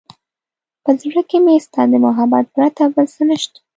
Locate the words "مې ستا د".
1.45-1.93